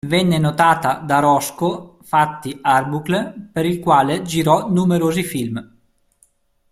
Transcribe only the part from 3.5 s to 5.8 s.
per il quale girò numerosi film.